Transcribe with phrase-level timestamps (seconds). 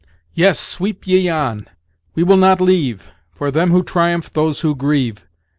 [0.33, 1.67] "Yes, sweep ye on!
[2.15, 5.27] We will not leave, For them who triumph those who grieve.